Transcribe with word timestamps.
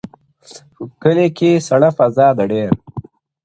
o 0.81 0.83
کلي 1.01 1.27
کي 1.37 1.49
سړه 1.67 1.89
فضا 1.97 2.27
ده 2.37 2.43
ډېر, 2.51 2.71